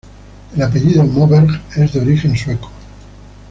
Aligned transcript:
El 0.55 0.63
apellido 0.63 1.03
"Moberg" 1.03 1.61
es 1.75 1.93
de 1.93 1.99
origen 2.01 2.35
sueco. 2.35 2.71